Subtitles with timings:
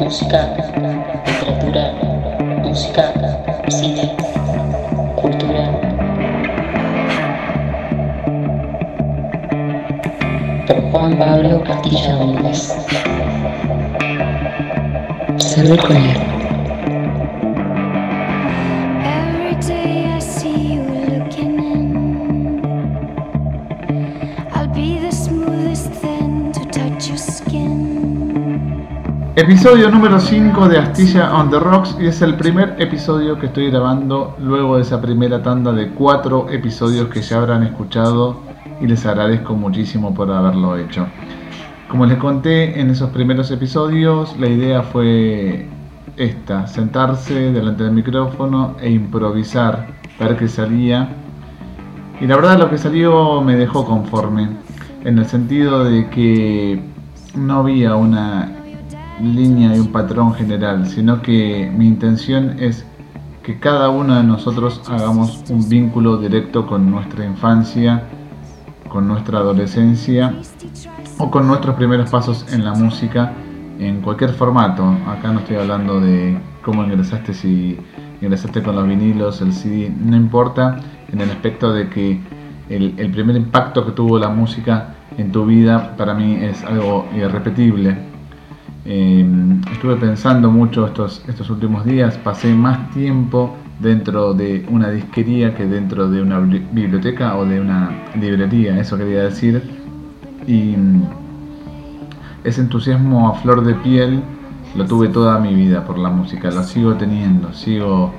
[0.00, 0.52] Música,
[1.24, 1.92] literatura,
[2.64, 3.12] música,
[3.68, 4.16] cine,
[5.14, 5.70] cultura.
[10.66, 12.74] Por Juan Pablo Castilla Gómez.
[15.36, 16.37] Saber con él.
[29.48, 33.70] Episodio número 5 de Astilla on the Rocks y es el primer episodio que estoy
[33.70, 38.42] grabando luego de esa primera tanda de cuatro episodios que ya habrán escuchado
[38.78, 41.06] y les agradezco muchísimo por haberlo hecho.
[41.88, 45.66] Como les conté en esos primeros episodios, la idea fue
[46.18, 49.86] esta, sentarse delante del micrófono e improvisar,
[50.20, 51.08] ver qué salía.
[52.20, 54.50] Y la verdad lo que salió me dejó conforme,
[55.06, 56.82] en el sentido de que
[57.34, 58.57] no había una
[59.22, 62.84] línea y un patrón general, sino que mi intención es
[63.42, 68.02] que cada uno de nosotros hagamos un vínculo directo con nuestra infancia,
[68.88, 70.34] con nuestra adolescencia
[71.18, 73.32] o con nuestros primeros pasos en la música
[73.78, 74.84] en cualquier formato.
[75.06, 77.78] Acá no estoy hablando de cómo ingresaste, si
[78.20, 80.80] ingresaste con los vinilos, el CD, no importa,
[81.10, 82.20] en el aspecto de que
[82.68, 87.06] el, el primer impacto que tuvo la música en tu vida para mí es algo
[87.14, 88.17] irrepetible.
[88.84, 89.26] Eh,
[89.72, 95.66] estuve pensando mucho estos, estos últimos días, pasé más tiempo dentro de una disquería que
[95.66, 99.62] dentro de una bibli- biblioteca o de una librería, eso quería decir.
[100.46, 101.02] Y mm,
[102.44, 104.22] ese entusiasmo a flor de piel
[104.76, 108.12] lo tuve toda mi vida por la música, lo sigo teniendo, sigo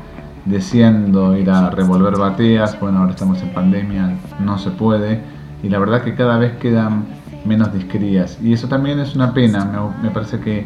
[0.45, 5.21] deseando ir a revolver bateas, bueno, ahora estamos en pandemia, no se puede,
[5.61, 7.05] y la verdad que cada vez quedan
[7.45, 10.65] menos disquerías, y eso también es una pena, me, parece que,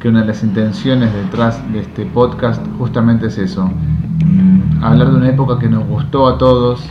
[0.00, 5.16] que una de las intenciones detrás de este podcast justamente es eso, mm, hablar de
[5.16, 6.84] una época que nos gustó a todos,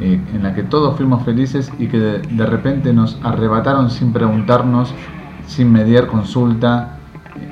[0.00, 4.12] eh, en la que todos fuimos felices y que de, de repente nos arrebataron sin
[4.12, 4.94] preguntarnos,
[5.46, 6.96] sin mediar consulta,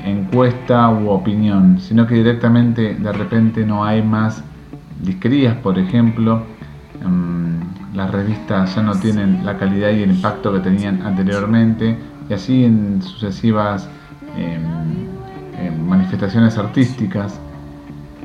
[0.04, 4.42] encuesta u opinión, sino que directamente de repente no hay más
[5.02, 6.42] disquerías, por ejemplo,
[7.94, 11.98] las revistas ya no tienen la calidad y el impacto que tenían anteriormente,
[12.28, 13.88] y así en sucesivas
[14.36, 14.62] em,
[15.58, 17.40] em, manifestaciones artísticas.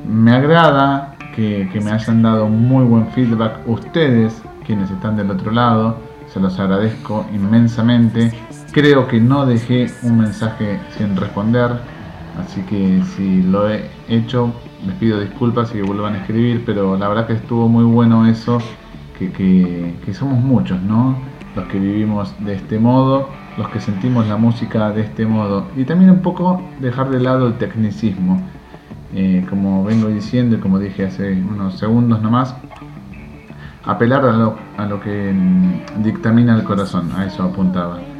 [0.06, 5.50] Me agrada que, que me hayan dado muy buen feedback ustedes, quienes están del otro
[5.50, 5.96] lado,
[6.32, 8.32] se los agradezco inmensamente.
[8.72, 11.80] Creo que no dejé un mensaje sin responder,
[12.38, 14.52] así que si lo he hecho,
[14.84, 18.76] les pido disculpas y vuelvan a escribir, pero la verdad que estuvo muy bueno eso,
[19.12, 21.22] que, que- que somos muchos, ¿no?
[21.54, 25.84] Los que vivimos de este modo, los que sentimos la música de este modo, y
[25.84, 28.50] también un poco dejar de lado el tecnicismo.
[29.12, 32.56] Eh, como vengo diciendo y como dije hace unos segundos nomás,
[33.82, 38.10] apelar a lo, a lo que mm, dictamina el corazón, a eso apuntaba.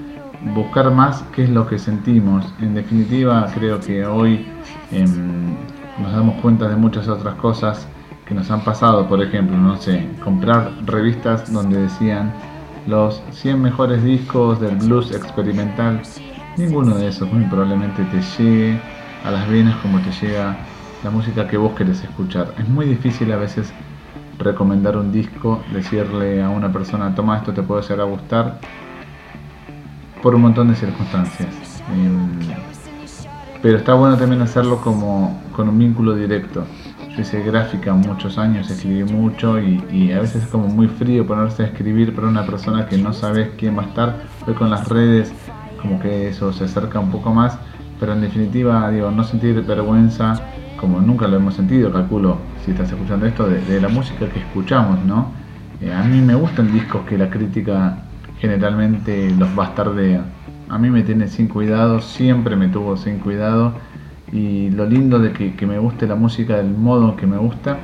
[0.41, 2.55] Buscar más qué es lo que sentimos.
[2.59, 4.47] En definitiva, creo que hoy
[4.91, 7.87] em, nos damos cuenta de muchas otras cosas
[8.27, 9.09] que nos han pasado.
[9.09, 12.33] Por ejemplo, no sé, comprar revistas donde decían
[12.87, 16.03] los 100 mejores discos del blues experimental.
[16.57, 18.81] Ninguno de esos muy probablemente te llegue
[19.25, 20.57] a las venas como te llega
[21.03, 22.55] la música que vos querés escuchar.
[22.59, 23.73] Es muy difícil a veces
[24.39, 28.59] recomendar un disco, decirle a una persona, toma esto, te puede llegar a gustar,
[30.23, 31.83] por un montón de circunstancias.
[31.93, 32.74] Em,
[33.65, 36.67] pero está bueno también hacerlo como con un vínculo directo.
[37.09, 41.63] Yo hice gráfica muchos años, escribí mucho y, a veces es como muy frío ponerse
[41.63, 44.23] a escribir para una persona que no sabes quién va a estar.
[44.47, 45.33] Hoy con las redes
[45.81, 47.57] como que eso se acerca un poco más,
[47.99, 50.35] pero en definitiva digo, no sentir vergüenza
[50.79, 52.37] como nunca lo hemos sentido, calculo,
[52.67, 55.33] si estás escuchando esto, de, de la música que escuchamos, ¿no?
[55.81, 57.97] Eh, a mí me gustan discos que la crítica
[58.39, 60.23] generalmente los bastardea.
[60.75, 63.75] A mí me tiene sin cuidado, siempre me tuvo sin cuidado.
[64.33, 67.79] Y lo lindo de que, me guste la música del modo que me gusta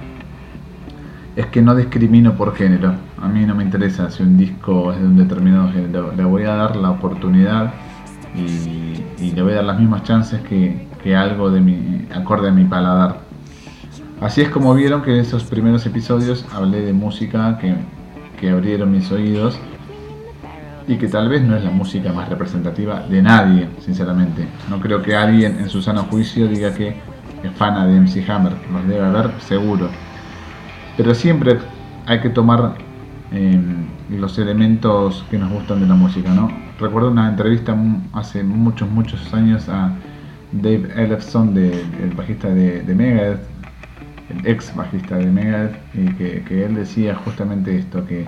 [1.36, 2.94] es que no discrimino por género.
[3.22, 6.12] A mí no me interesa si un disco es de un determinado género.
[6.16, 7.72] Le voy a dar la oportunidad
[8.34, 12.64] y, le voy a dar las mismas chances que, algo de mi, acorde a mi
[12.64, 13.18] paladar.
[14.20, 19.12] Así es como vieron que en esos primeros episodios hablé de música que abrieron mis
[19.12, 19.60] oídos
[20.90, 24.46] y que tal vez no es la música más representativa de nadie, sinceramente.
[24.68, 28.52] No creo que alguien en su sano juicio diga que es fana de MC Hammer,
[28.72, 29.88] los debe haber seguro.
[30.96, 31.58] Pero siempre
[32.06, 32.74] hay que tomar
[33.32, 33.58] eh,
[34.10, 36.50] los elementos que nos gustan de la música, ¿no?
[36.80, 37.76] recuerdo una entrevista
[38.12, 39.92] hace muchos, muchos años a
[40.50, 41.70] Dave Ellefson, de,
[42.02, 43.40] el bajista de, de Megadeth,
[44.30, 48.26] el ex bajista de Megadeth, y que, él decía justamente esto, que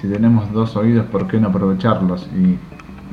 [0.00, 2.28] si tenemos dos oídos, ¿por qué no aprovecharlos?
[2.34, 2.58] Y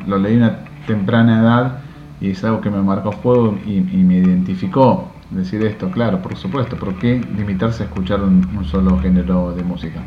[0.07, 1.79] lo leí a una temprana edad
[2.21, 6.77] y es algo que me marcó fuego y, me identificó decir esto, claro, por supuesto,
[6.77, 10.01] ¿por qué limitarse a escuchar un, un solo género de música?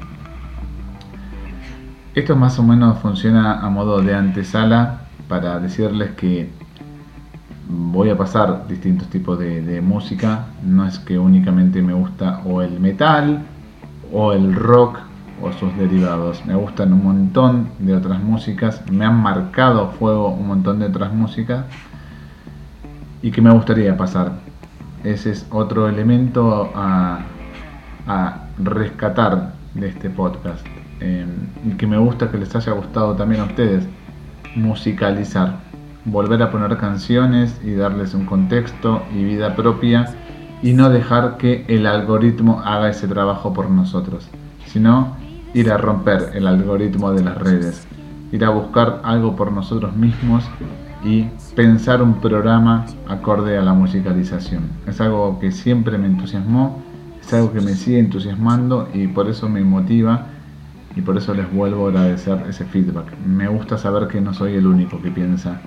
[2.15, 6.49] Esto más o menos funciona a modo de antesala para decirles que
[7.69, 10.47] voy a pasar distintos tipos de, de, música.
[10.65, 13.43] No es que únicamente me gusta o el metal
[14.13, 14.99] o el rock
[15.43, 16.45] o sus derivados.
[16.47, 18.83] Me gustan un montón de otras músicas.
[18.91, 21.65] Me han marcado fuego un montón de otras músicas.
[23.23, 24.33] Y que me gustaría pasar.
[25.05, 27.21] Ese es otro elemento a,
[28.59, 30.67] rescatar de este podcast.
[31.01, 31.27] Eh,
[31.65, 33.87] y que me gusta que les haya gustado también a ustedes.
[34.57, 35.69] Musicalizar
[36.11, 40.07] volver a poner canciones y darles un contexto y vida propia
[40.63, 44.29] y no dejar que el algoritmo haga ese trabajo por nosotros,
[44.67, 45.17] sino
[45.55, 47.87] ir a romper el algoritmo de las redes,
[48.33, 50.45] ir a buscar algo por nosotros mismos
[51.05, 51.25] y
[51.55, 54.65] pensar un programa acorde a la musicalización.
[54.87, 56.83] Es algo que siempre me entusiasmó,
[57.21, 60.27] es algo que me sigue entusiasmando y por eso me motiva
[60.97, 63.07] y por eso les vuelvo a agradecer ese feedback.
[63.27, 65.61] Me gusta saber que no soy el único que piensa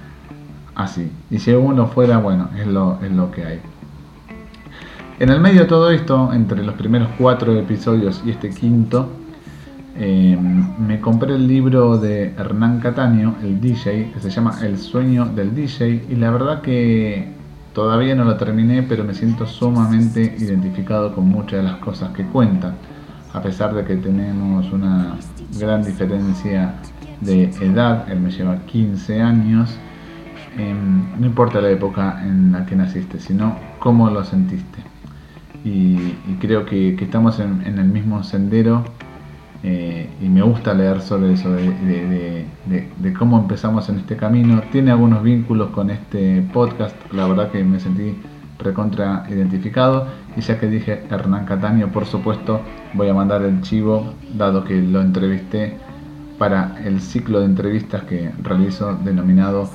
[0.76, 1.12] así.
[1.30, 3.60] Y si uno fuera, bueno, es lo, es lo que hay.
[5.20, 9.08] En el medio de todo esto, entre los primeros cuatro episodios y este quinto,
[9.98, 10.38] eh,
[10.80, 15.54] me compré el libro de Hernán Cataño, el DJ, que se llama El sueño del
[15.54, 17.28] DJ, y la verdad que
[17.74, 22.24] todavía no lo terminé, pero me siento sumamente identificado con muchas de las cosas que
[22.26, 22.76] cuenta,
[23.34, 25.18] a pesar de que tenemos una
[25.60, 26.76] gran diferencia
[27.22, 29.78] de edad, él me lleva 15 años,
[31.20, 34.80] no importa la época en la que naciste, sino cómo lo sentiste.
[35.64, 38.84] Y, creo que, estamos en, el mismo sendero
[39.64, 42.46] eh, y me gusta leer sobre eso, de,
[43.18, 44.62] cómo empezamos en este camino.
[44.72, 48.16] Tiene algunos vínculos con este podcast, la verdad que me sentí
[48.58, 50.08] recontra identificado.
[50.36, 52.62] Y ya que dije Hernán Cataño, por supuesto,
[52.94, 55.78] voy a mandar el chivo, dado que lo entrevisté
[56.38, 59.70] para el ciclo de entrevistas que realizo denominado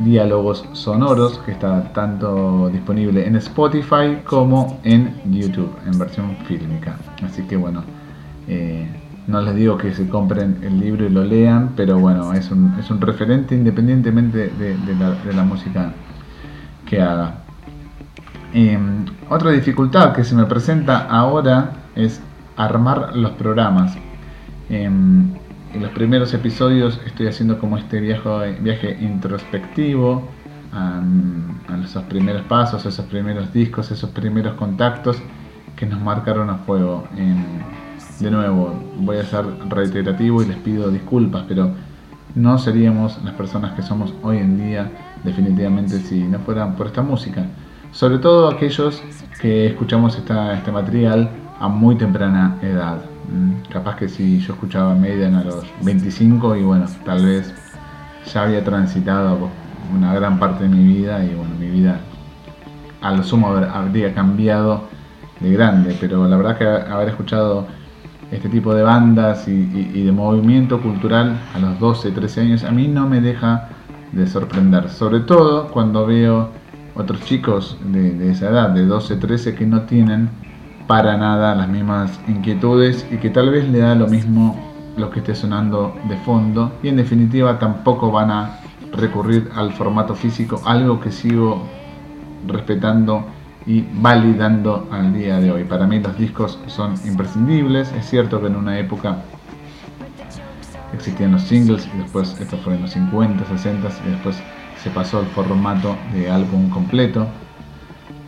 [0.00, 6.98] diálogos sonoros que está tanto disponible en Spotify como en YouTube en versión fílmica.
[7.22, 7.84] Así que bueno,
[8.48, 8.86] eh,
[9.26, 12.74] no les digo que se compren el libro y lo lean, pero bueno, es un,
[12.78, 15.92] es un referente independientemente de, la, música
[16.86, 17.34] que haga.
[18.52, 22.20] Em, otra dificultad que se me presenta ahora es
[22.56, 23.96] armar los programas.
[24.68, 25.32] Em,
[25.72, 30.28] en los primeros episodios estoy haciendo como este viaje, viaje introspectivo
[30.72, 31.00] a,
[31.84, 35.16] esos primeros pasos, esos primeros discos, esos primeros contactos
[35.76, 37.04] que nos marcaron a fuego.
[38.20, 41.70] De nuevo, voy a ser reiterativo y les pido disculpas, pero
[42.34, 44.90] no seríamos las personas que somos hoy en día
[45.24, 47.46] definitivamente si no fueran por esta música.
[47.92, 49.02] Sobre todo aquellos
[49.40, 52.98] que escuchamos esta, este material a muy temprana edad.
[53.32, 57.52] Mm, capaz que si yo escuchaba Maiden a los 25 y bueno, tal vez
[58.32, 59.48] ya había transitado
[59.96, 62.00] una gran parte de mi vida y bueno, mi vida
[63.00, 64.84] a lo sumo habría cambiado
[65.40, 67.66] de grande, pero la verdad que haber escuchado
[68.30, 72.86] este tipo de bandas y, de movimiento cultural a los 12, 13 años a mí
[72.86, 73.68] no me deja
[74.12, 76.50] de sorprender, sobre todo cuando veo
[76.94, 80.28] otros chicos de, de esa edad, de 12, 13, que no tienen
[80.86, 84.56] para nada las mismas inquietudes y que tal vez le da lo mismo
[84.96, 86.72] lo que esté sonando de fondo.
[86.82, 88.60] Y en definitiva tampoco van a
[88.92, 91.62] recurrir al formato físico, algo que sigo
[92.46, 93.24] respetando
[93.66, 95.64] y validando al día de hoy.
[95.64, 99.18] Para mí los discos son imprescindibles, es cierto que en una época
[100.94, 104.36] existían los singles y después esto fue los 50, 60 y después
[104.82, 107.26] se pasó al formato de álbum completo.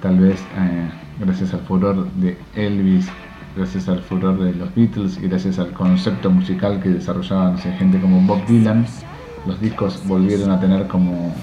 [0.00, 3.08] Tal vez eh, gracias al furor de Elvis,
[3.56, 8.20] gracias al furor de los Beatles y gracias al concepto musical que desarrollaban gente como
[8.20, 8.84] Bob Dylan,
[9.46, 11.34] los discos volvieron a tener como...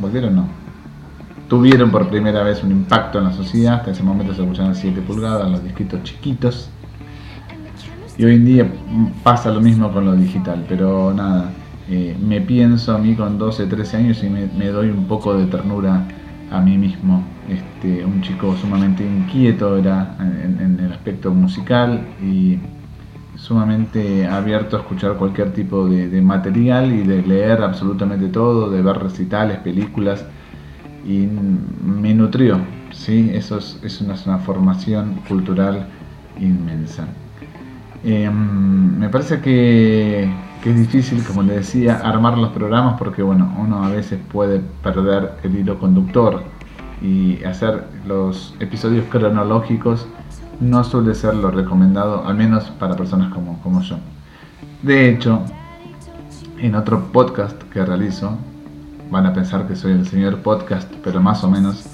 [0.00, 0.48] volvieron no,
[1.48, 5.00] tuvieron por primera vez un impacto en la sociedad, hasta ese momento se escuchaban 7
[5.02, 6.70] pulgadas, los disquitos chiquitos,
[8.18, 8.66] y hoy en día
[9.22, 11.50] pasa lo mismo con lo digital, pero nada,
[11.88, 15.46] eh, me pienso a mí con 12, 13 años y me doy un poco de
[15.46, 16.06] ternura
[16.50, 17.24] a mí mismo.
[17.48, 22.58] Este, un chico sumamente inquieto era en, el aspecto musical y,
[23.36, 28.96] sumamente abierto a escuchar cualquier tipo de material y de leer absolutamente todo, de ver
[28.96, 30.24] recitales, películas
[31.06, 31.28] y
[31.84, 32.58] me nutrió,
[32.92, 33.30] ¿sí?
[33.32, 35.86] Eso es, una formación cultural
[36.40, 37.06] inmensa.
[38.04, 40.28] Em, me parece que,
[40.62, 44.60] que es difícil, como le decía, armar los programas porque bueno, uno a veces puede
[44.82, 46.42] perder el hilo conductor
[47.02, 50.06] y hacer los episodios cronológicos
[50.60, 53.98] no suele ser lo recomendado, al menos para personas como, como yo.
[54.82, 55.42] De hecho,
[56.58, 58.38] en otro podcast que realizo,
[59.10, 61.86] van a pensar que soy el señor podcast, pero más o menos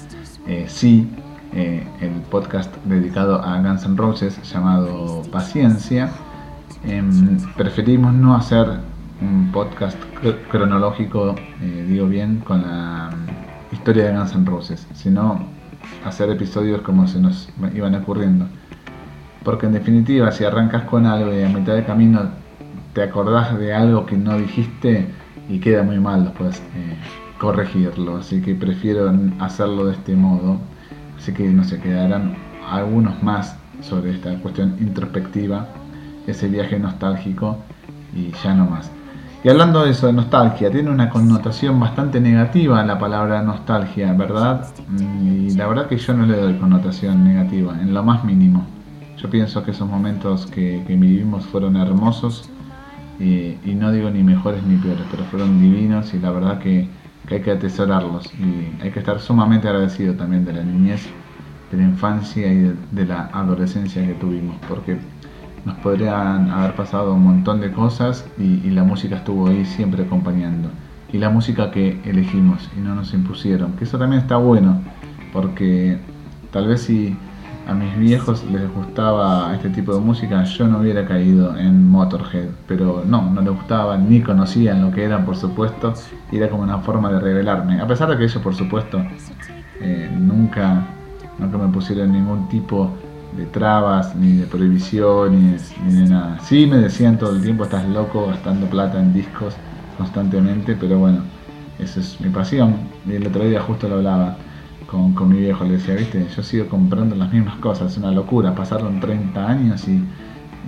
[0.47, 1.09] eh, sí,
[1.53, 6.09] eh, el podcast dedicado a Guns N' Roses llamado Paciencia.
[6.85, 8.67] Em, preferimos no hacer
[9.21, 14.87] un podcast cr- cronológico, eh, digo bien, con la mm, historia de Guns N' Roses,
[14.93, 15.45] sino
[16.05, 18.47] hacer episodios como se nos iban ocurriendo.
[19.43, 22.21] Porque en definitiva, si arrancas con algo y a mitad de camino
[22.93, 25.07] te acordás de algo que no dijiste
[25.49, 26.95] y queda muy mal después eh,
[27.37, 28.17] corregirlo.
[28.17, 30.59] Así que prefiero hacerlo de este modo.
[31.17, 32.35] Así que no se quedarán
[32.69, 35.67] algunos más sobre esta cuestión introspectiva,
[36.27, 37.57] ese viaje nostálgico
[38.15, 38.91] y ya no más.
[39.43, 44.65] Y hablando de eso, de nostalgia, tiene una connotación bastante negativa la palabra nostalgia, ¿verdad?
[44.87, 48.65] Mm, Y la verdad que yo no le doy connotación negativa, en lo más mínimo.
[49.17, 52.49] Yo pienso que esos momentos que, que vivimos fueron hermosos
[53.19, 56.87] y, no digo ni mejores ni peores, pero fueron divinos y la verdad que,
[57.29, 61.07] hay que atesorarlos y hay que estar sumamente agradecido también de la niñez,
[61.71, 64.97] de la infancia y de, de la adolescencia que tuvimos, porque
[65.65, 70.03] nos podrían haber pasado un montón de cosas y, y la música estuvo ahí siempre
[70.03, 70.69] acompañando.
[71.11, 74.81] Y la música que elegimos y no nos impusieron, que eso también está bueno,
[75.31, 75.97] porque
[76.51, 77.15] tal vez si
[77.67, 82.49] a mis viejos les gustaba este tipo de música, yo no hubiera caído en Motorhead,
[82.67, 85.93] pero no, no les gustaba, ni conocían lo que eran, por supuesto,
[86.31, 87.79] y era como una forma de revelarme.
[87.79, 89.01] A pesar de que ellos, por supuesto,
[89.79, 90.83] eh, nunca,
[91.39, 92.91] nunca me pusieron ningún tipo
[93.37, 95.29] de trabas, ni de de,
[95.85, 96.39] ni de nada.
[96.41, 99.55] Sí me decían todo el tiempo, estás loco gastando plata en discos
[99.97, 101.19] constantemente, pero bueno,
[101.79, 102.75] esa es mi pasión.
[103.07, 104.35] Y el otro día justo lo hablaba
[104.93, 108.53] con, mi viejo, le decía, viste, yo sigo comprando las mismas cosas, es una locura,
[108.53, 109.91] pasaron 30 años y,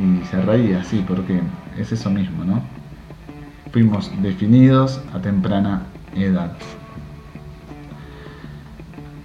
[0.03, 1.39] y se reía así, porque
[1.77, 2.59] es eso mismo, ¿no?
[3.71, 5.83] Fuimos definidos a temprana
[6.15, 6.51] edad.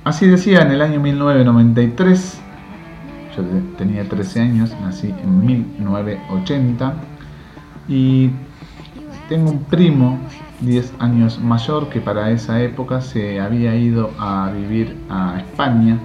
[0.05, 2.39] Así decía en el año 1993,
[3.37, 6.95] yo te- tenía 13 años, nací en 1980
[7.89, 8.31] y
[9.29, 10.19] tengo un primo
[10.61, 15.99] 10 años mayor que para esa época se había ido a vivir a España.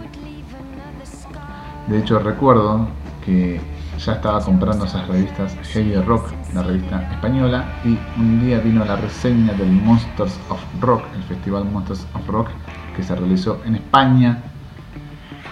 [1.88, 2.88] De hecho recuerdo
[3.24, 3.60] que
[4.00, 8.96] ya estaba comprando esas revistas Heavy Rock, la revista española, y un día vino la
[8.98, 12.50] reseña del Monsters of Rock, el festival Monsters of Rock
[12.96, 14.42] que se realizó en España,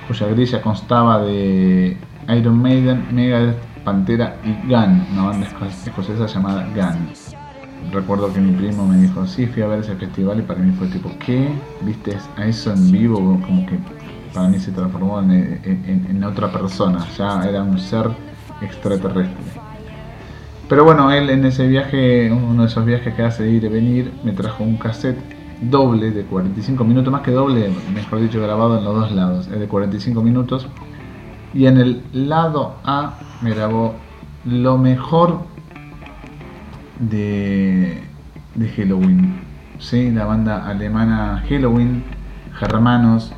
[0.07, 1.97] cuya grilla constaba de
[2.29, 7.09] Iron Maiden, Megadeth, Pantera y Gun, una banda esco- escocesa llamada Gun.
[7.91, 10.71] Recuerdo que mi primo me dijo, sí, fui a ver ese festival y para mí
[10.77, 11.49] fue tipo, ¿qué?
[11.81, 13.17] ¿Viste a eso en vivo?
[13.17, 13.77] Como que
[14.33, 18.09] para mí se transformó en, otra persona, ya era un ser
[18.61, 19.43] extraterrestre.
[20.67, 24.11] Pero bueno, él en ese viaje, uno de esos viajes que hace ir y venir,
[24.23, 25.19] me trajo un cassette
[25.61, 29.59] doble de 45 minutos, más que doble, mejor dicho, grabado en los dos lados, es
[29.59, 30.67] de 45 minutos.
[31.53, 33.93] Y en el lado A me grabó
[34.45, 35.41] lo mejor
[36.99, 38.01] de,
[38.55, 39.41] de Halloween.
[39.79, 40.11] ¿sí?
[40.11, 42.03] La banda alemana Halloween,
[42.59, 43.33] germanos,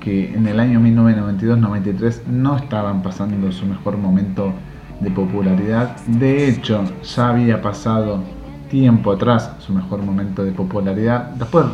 [0.00, 4.52] que en el año 1992-93 no estaban pasando su mejor momento
[5.00, 5.96] de popularidad.
[6.06, 8.22] De hecho, ya había pasado
[8.68, 11.30] tiempo atrás su mejor momento de popularidad.
[11.30, 11.66] Después,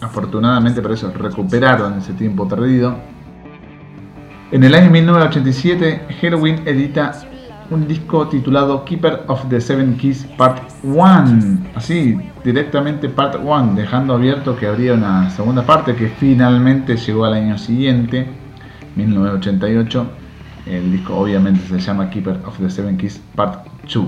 [0.00, 2.96] afortunadamente para ellos, recuperaron ese tiempo perdido.
[4.50, 7.12] En el año 1987, Halloween edita
[7.70, 11.58] un disco titulado Keeper of the Seven Keys Part 1.
[11.74, 17.34] Así, directamente Part 1, dejando abierto que habría una segunda parte que finalmente llegó al
[17.34, 18.26] año siguiente,
[18.96, 20.06] 1988.
[20.66, 24.06] El disco obviamente se llama Keeper of the Seven Keys Part 2.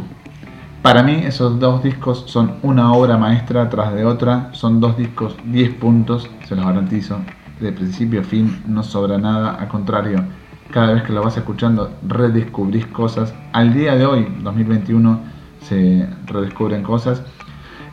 [0.82, 5.36] Para mí esos dos discos son una obra maestra tras de otra, son dos discos
[5.44, 7.18] 10 puntos, se los garantizo,
[7.60, 10.24] de principio a fin no sobra nada, al contrario,
[10.72, 13.32] cada vez que lo vas escuchando redescubrís cosas.
[13.52, 15.20] Al día de hoy, 2021,
[15.60, 17.22] se redescubren cosas.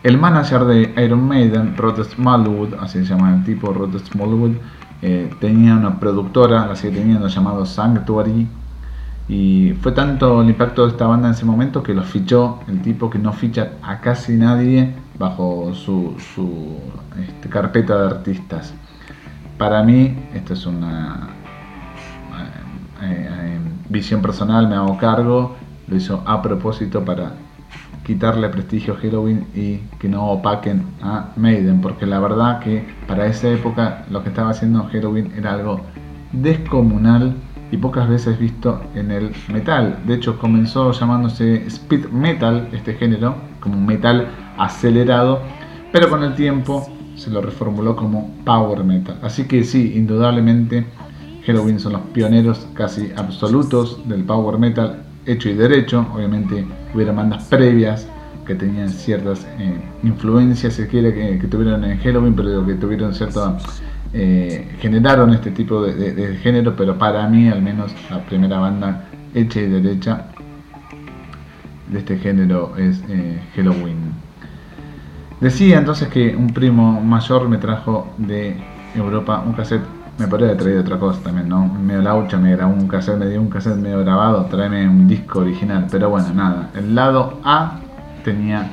[0.01, 4.53] El manager de Iron Maiden, Rod Smallwood, así se llama el tipo, Rod Smallwood,
[5.01, 8.47] eh, tenía una productora, la sigue teniendo, llamado Sanctuary,
[9.27, 12.81] Y fue tanto el impacto de esta banda en ese momento que los fichó el
[12.81, 16.79] tipo que no ficha a casi nadie bajo su, su
[17.21, 18.73] este, carpeta de artistas.
[19.57, 21.38] Para mí, esto es una
[23.01, 23.59] eh, eh,
[23.89, 25.55] visión personal, me hago cargo,
[25.87, 27.33] lo hizo a propósito para
[28.05, 33.27] quitarle prestigio a Halloween y que no opaquen a Maiden, porque la verdad que para
[33.27, 35.81] esa época lo que estaba haciendo Halloween era algo
[36.31, 37.35] descomunal
[37.71, 39.99] y pocas veces visto en el metal.
[40.07, 45.41] De hecho, comenzó llamándose speed metal, este género, como metal acelerado,
[45.91, 49.19] pero con el tiempo se lo reformuló como power metal.
[49.21, 50.85] Así que sí, indudablemente
[51.49, 56.05] Halloween son los pioneros casi absolutos del power metal hecho y derecho.
[56.13, 58.07] Obviamente hubiera bandas previas
[58.45, 63.57] que tenían ciertas eh, influencias, si quiere, que, tuvieron en Halloween, pero que tuvieron cierto
[64.13, 69.59] eh, generaron este tipo de, género, pero para mí al menos la primera banda hecha
[69.59, 70.25] y derecha
[71.91, 74.13] de este género es eh, Halloween.
[75.41, 78.55] Decía entonces que un primo mayor me trajo de
[78.95, 81.65] Europa un cassette, me podría haber traído otra cosa también, ¿no?
[81.65, 85.39] Medio laucha, me grabó un cassette, me dio un cassette medio grabado, tráeme un disco
[85.39, 86.69] original, pero bueno, nada.
[86.75, 87.79] El lado A
[88.23, 88.69] tenía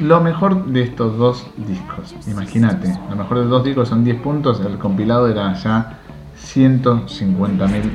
[0.00, 2.14] lo mejor de estos dos discos.
[2.26, 5.98] Imagínate, lo mejor de dos discos son 10 puntos, el compilado era ya
[6.36, 7.92] 150 mil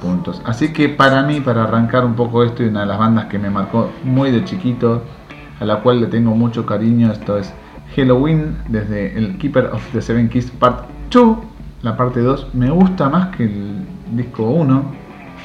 [0.00, 0.42] puntos.
[0.44, 3.38] Así que para mí, para arrancar un poco esto, y una de las bandas que
[3.38, 5.02] me marcó muy de chiquito,
[5.60, 7.52] a la cual le tengo mucho cariño, esto es
[7.94, 11.36] Halloween, desde el Keeper of the Seven Keys Part 2,
[11.82, 14.84] la parte 2, me gusta más que el disco 1,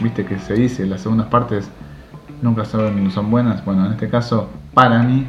[0.02, 1.69] viste que se dice, las segundas partes
[2.41, 5.26] nunca son, son buenas, bueno, en este caso, para mí,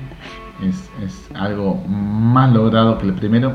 [0.67, 3.53] es, algo más logrado que el primero.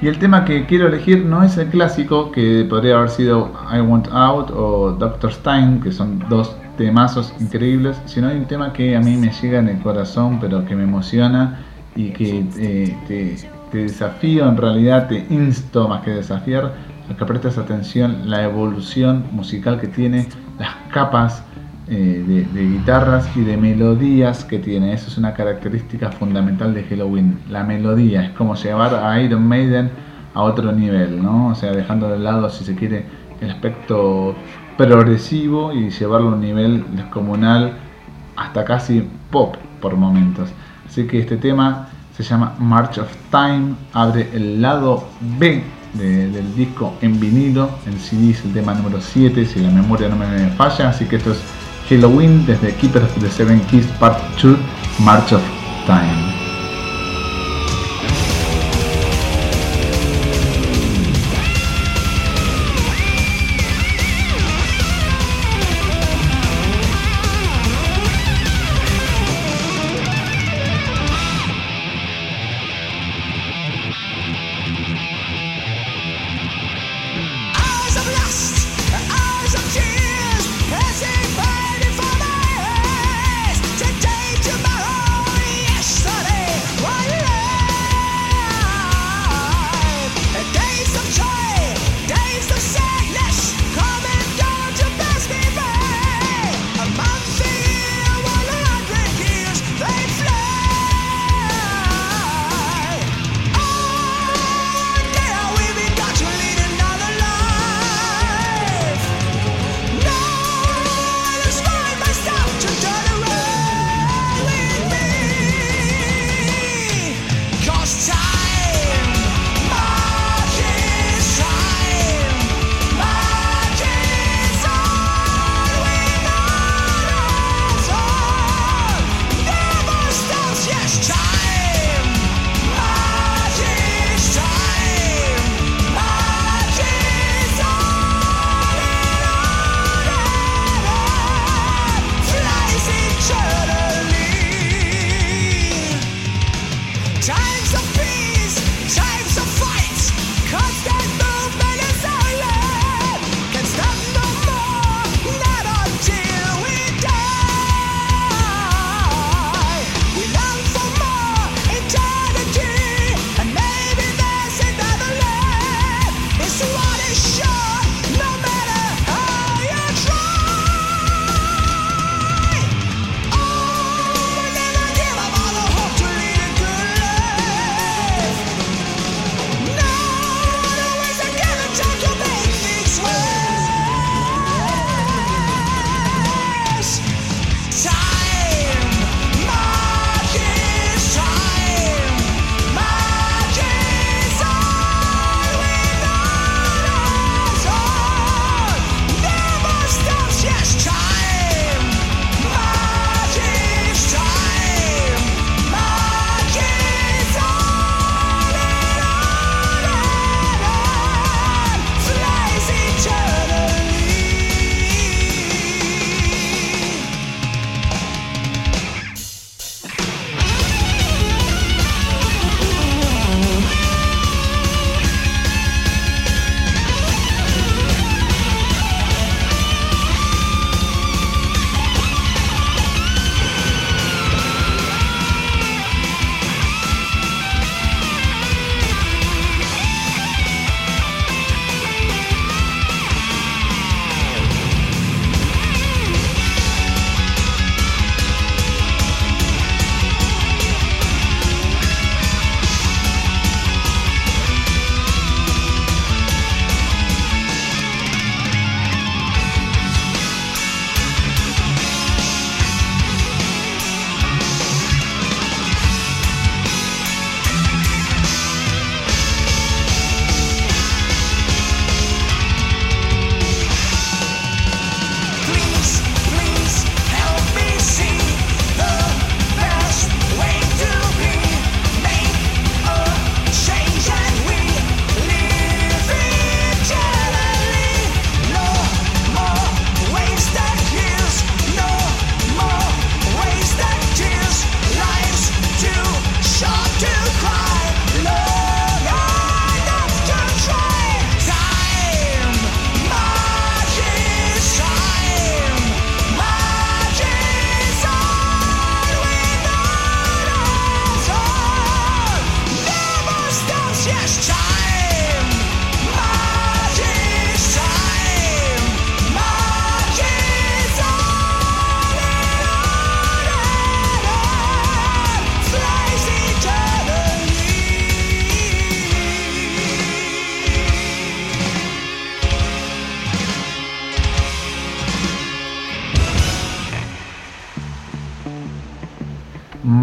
[0.00, 3.80] Y el tema que quiero elegir no es el clásico, que podría haber sido I
[3.80, 8.94] Want Out o Doctor Stein, que son dos temazos increíbles, sino hay un tema que
[8.94, 11.60] a mí me llega en el corazón, pero que me emociona
[11.94, 16.74] y que eh, te, desafío, en realidad te insto más que desafiar
[17.10, 21.44] a que prestes atención la evolución musical que tiene, las capas
[21.88, 24.92] eh, de, guitarras y de melodías que tiene.
[24.92, 27.38] Eso es una característica fundamental de Halloween.
[27.48, 29.90] La melodía es como llevar a Iron Maiden
[30.34, 31.48] a otro nivel, ¿no?
[31.48, 33.06] O sea, dejando de lado, si se quiere,
[33.40, 34.34] el aspecto
[34.76, 37.72] progresivo y llevarlo a un nivel descomunal
[38.36, 40.50] hasta casi pop por momentos.
[40.86, 45.62] Así que este tema se llama March of Time, abre el lado B
[45.94, 50.16] del disco en vinilo, en CD es el tema número 7, si la memoria no
[50.16, 51.38] me falla, así que esto es
[51.88, 54.56] Halloween desde Keeper of the Seven Keys Part 2
[55.00, 55.42] March of
[55.86, 56.35] Time.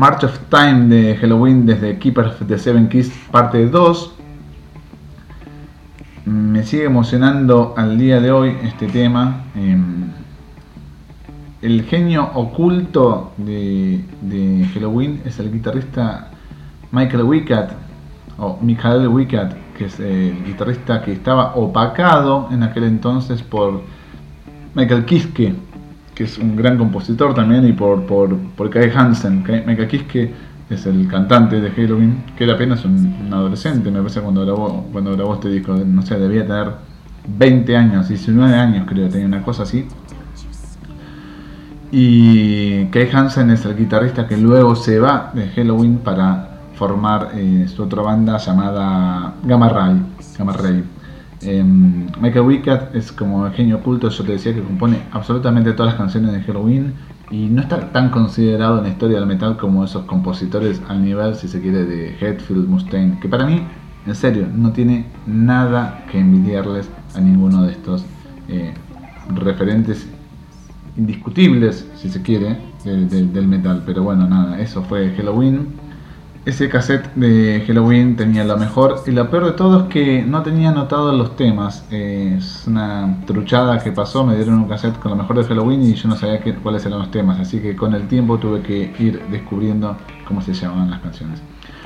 [0.04, 4.13] March of Time de Halloween desde Keeper of the Seven Keys parte 2.
[6.26, 9.46] Me sigue emocionando al día de hoy este tema.
[9.56, 10.12] Em,
[11.62, 16.32] el genio oculto de, de Halloween es el guitarrista
[16.92, 17.72] Michael Wicat
[18.38, 23.82] o Michael Wicat, que es el guitarrista que estaba opacado en aquel entonces por
[24.76, 25.56] Michael Kiske,
[26.15, 29.43] que es un gran compositor también, y por, por, Kai Hansen.
[29.65, 30.34] Michael Kiske
[30.69, 34.88] es el cantante de Halloween, que era apenas un, un adolescente, me parece, cuando grabó,
[34.91, 35.73] cuando grabó este disco.
[35.73, 36.71] No sé, debía tener
[37.28, 39.88] 20 años, 19 años creo, tenía una cosa así.
[41.91, 47.67] Y Kai Hansen es el guitarrista que luego se va de Halloween para formar eh,
[47.67, 50.02] su otra banda llamada Gamma Ray.
[50.38, 50.84] Gamma Ray.
[51.46, 55.94] Em, Michael Wickett es como el genio oculto, yo te decía que compone absolutamente todas
[55.94, 56.94] las canciones de Halloween
[57.32, 61.36] y no está tan considerado en la historia del metal como esos compositores al nivel,
[61.36, 63.64] si se quiere, de Hetfield, Mustaine, que para mí,
[64.06, 68.06] en serio, no tiene nada que envidiarles a ninguno de estos
[68.48, 68.74] eh,
[69.34, 70.08] referentes
[70.98, 73.84] indiscutibles, si se quiere, del metal.
[73.86, 75.68] Pero bueno, nada, eso fue Halloween.
[76.46, 80.44] Ese cassette de Halloween tenía lo mejor y lo peor de todo es que no
[80.44, 81.86] tenía anotados los temas.
[81.90, 85.94] Es una truchada que pasó, me dieron un cassette con lo mejor de Halloween y
[85.94, 88.94] yo no sabía qué- cuáles eran los temas, así que con el tiempo tuve que
[89.00, 89.96] ir descubriendo
[90.28, 91.42] cómo se llamaban las canciones.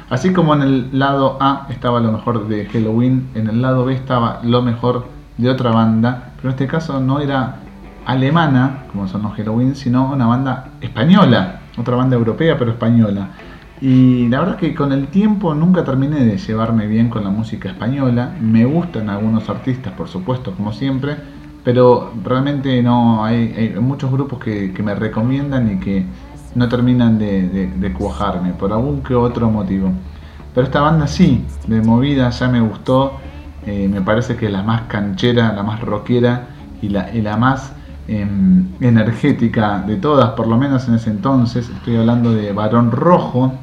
[0.10, 3.94] Así como en el lado A estaba lo mejor de Halloween, en el lado B
[3.94, 5.06] estaba lo mejor
[5.38, 7.58] de otra banda, pero en este caso no era
[8.08, 13.28] alemana, como son los Halloween, sino una banda española, otra banda europea pero española.
[13.80, 17.70] Y la verdad que con el tiempo nunca terminé de llevarme bien con la música
[17.70, 18.36] española.
[18.42, 21.16] Me gustan algunos artistas, por supuesto, como siempre,
[21.64, 26.06] pero realmente no hay, muchos grupos que, me recomiendan y que
[26.56, 29.92] no terminan de, cuajarme por algún que otro motivo.
[30.56, 33.14] Pero esta banda sí, de movida ya me gustó.
[33.66, 36.48] eh, me parece que es la más canchera, la más rockera
[36.82, 37.74] y la, más
[38.08, 41.70] em, energética de todas, por lo menos en ese entonces.
[41.70, 43.54] Estoy hablando de Barón Rojo.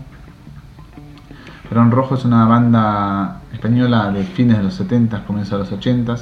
[1.75, 6.15] Barón Rojo es una banda española de fines de los 70, comienzos de los 80,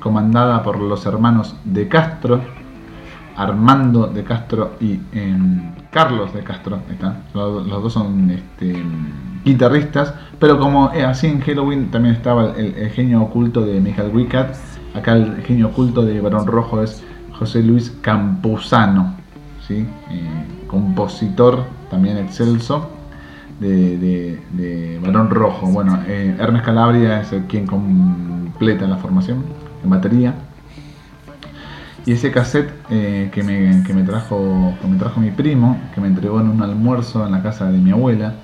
[0.00, 2.40] comandada por los hermanos de Castro,
[3.36, 6.80] Armando de Castro y em, Carlos de Castro.
[7.32, 8.82] Los, dos son este,
[9.44, 14.56] guitarristas, pero como eh, así en Halloween también estaba el, genio oculto de Michael Wicat,
[14.96, 17.04] acá el genio oculto de Barón Rojo es
[17.38, 19.14] José Luis Campuzano,
[19.64, 19.86] ¿sí?
[20.10, 22.97] Eh, compositor también excelso
[23.60, 25.66] de, de, de Barón Rojo.
[25.68, 29.44] Bueno, eh, Ernest Calabria es el quien completa la formación
[29.82, 30.34] en batería.
[32.06, 36.00] Y ese cassette eh, que, me, que, me trajo, que me trajo mi primo, que
[36.00, 38.34] me entregó en un almuerzo en la casa de mi abuela,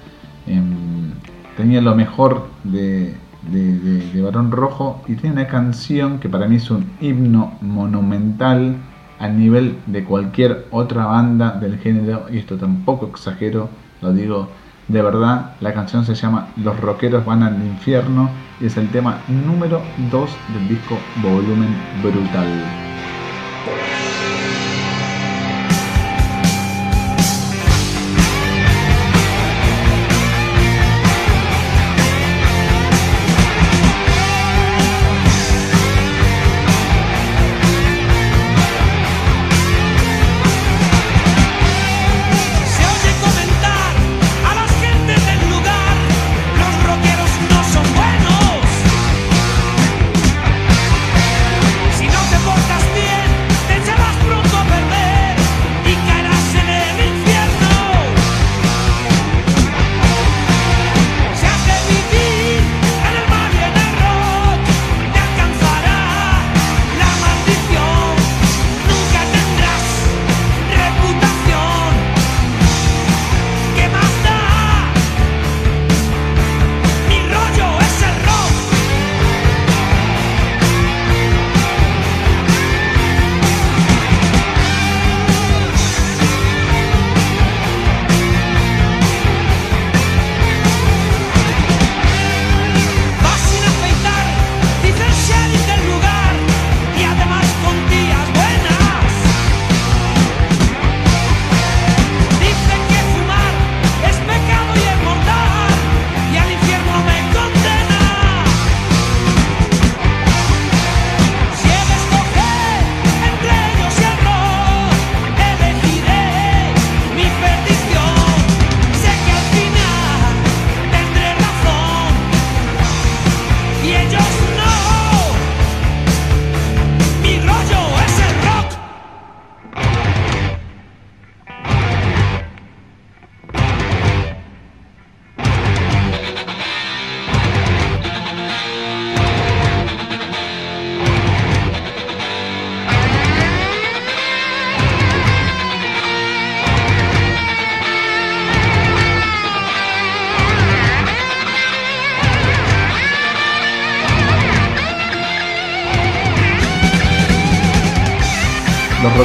[0.47, 1.13] em,
[1.57, 3.15] tenía lo mejor de,
[3.51, 7.55] de, de- de Barón Rojo y tiene una canción que para mí es un himno
[7.63, 8.77] monumental
[9.19, 13.71] a nivel de cualquier otra banda del género, y esto tampoco exagero,
[14.03, 14.49] lo digo
[14.89, 19.25] de verdad, la canción se llama Los rockeros van al infierno y es el tema
[19.29, 22.84] número 2 del disco Volumen Brutal.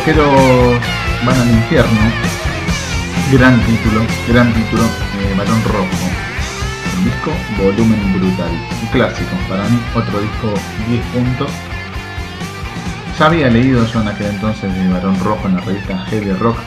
[0.09, 0.79] Rockeros
[1.23, 1.99] van al infierno.
[3.31, 5.87] Gran título, gran título, eh, Barón Rojo.
[6.97, 8.49] El disco Volumen Brutal.
[8.81, 10.53] Un clásico, para mí otro disco
[10.87, 11.51] 10 puntos.
[13.19, 16.57] Ya había leído yo en aquel entonces de Barón Rojo en la revista Heavy Rock.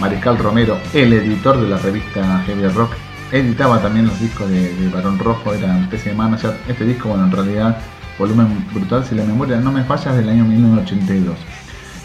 [0.00, 2.92] Mariscal Romero, el editor de la revista Heavy Rock,
[3.32, 6.56] editaba también los discos de, de Barón Rojo, era una especie de manager.
[6.68, 7.78] Este disco, bueno, en realidad,
[8.18, 11.36] volumen brutal, si la memoria no me falla, es del año 1982.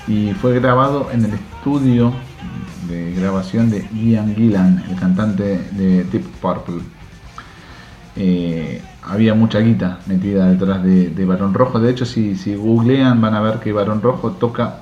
[0.07, 2.13] Y fue grabado en el estudio
[2.87, 6.81] de grabación de Ian Gillan, el cantante de Deep Purple.
[8.15, 11.79] Eh, había mucha guita metida detrás de, Barón Rojo.
[11.79, 14.79] De hecho, si, si googlean van a ver que Barón Rojo toca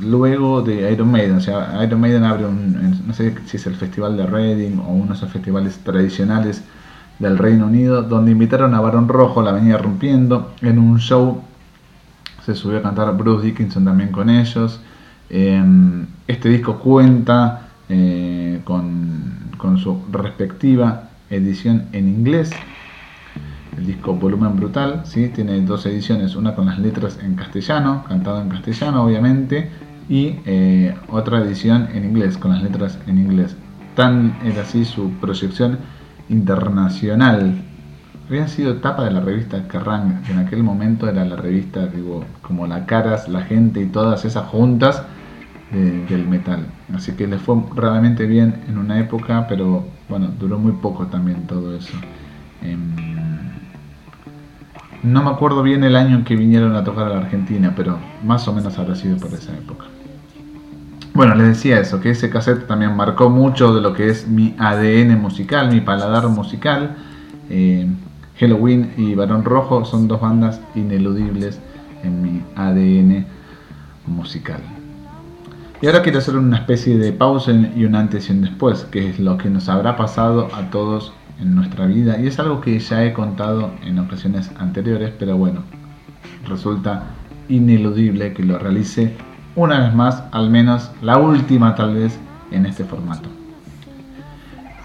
[0.00, 1.36] luego de Iron Maiden.
[1.36, 4.90] O sea, Iron Maiden abre un, no sé si es el festival de Reading o
[4.90, 6.62] uno de esos festivales tradicionales
[7.18, 11.42] del Reino Unido, donde invitaron a Barón Rojo, la venía rompiendo, en un show
[12.46, 14.80] se subió a cantar Bruce Dickinson también con ellos.
[15.28, 15.60] Eh,
[16.28, 22.52] este disco cuenta eh, con, con su respectiva edición en inglés.
[23.76, 25.28] El disco Volumen Brutal, ¿sí?
[25.34, 29.68] tiene dos ediciones, una con las letras en castellano, cantado en castellano obviamente,
[30.08, 33.56] y eh, otra edición en inglés, con las letras en inglés.
[33.96, 35.78] Tan es así su proyección
[36.28, 37.65] internacional.
[38.28, 42.24] Había sido tapa de la revista Kerrang, que en aquel momento era la revista digo,
[42.42, 45.02] como la Caras, la gente y todas esas juntas
[45.70, 46.66] de- del metal.
[46.94, 51.46] Así que le fue realmente bien en una época, pero bueno, duró muy poco también
[51.46, 51.92] todo eso.
[52.62, 52.90] Em,
[55.04, 57.98] no me acuerdo bien el año en que vinieron a tocar a la Argentina, pero
[58.24, 59.84] más o menos habrá sido por esa época.
[61.14, 64.54] Bueno, les decía eso, que ese cassette también marcó mucho de lo que es mi
[64.58, 66.96] ADN musical, mi paladar musical.
[67.48, 67.86] Eh,
[68.38, 71.58] Halloween y Barón Rojo son dos bandas ineludibles
[72.02, 73.26] en mi ADN
[74.06, 74.60] musical.
[75.80, 79.10] Y ahora quiero hacer una especie de pausa y un antes y un después, que
[79.10, 82.18] es lo que nos habrá pasado a todos en nuestra vida.
[82.18, 85.62] Y es algo que ya he contado en ocasiones anteriores, pero bueno,
[86.46, 87.04] resulta
[87.48, 89.14] ineludible que lo realice
[89.54, 92.18] una vez más, al menos la última tal vez,
[92.50, 93.28] en este formato.